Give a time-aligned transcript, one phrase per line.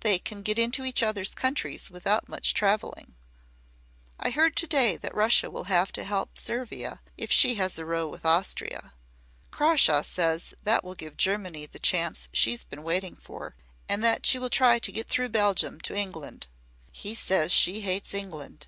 [0.00, 3.14] They can get into each other's countries without much travelling.
[4.18, 7.86] I heard to day that Russia will have to help Servia if she has a
[7.86, 8.92] row with Austria.
[9.50, 13.54] Crawshaw says that will give Germany the chance she's been waiting for
[13.88, 16.46] and that she will try to get through Belgium to England.
[16.92, 18.66] He says she hates England.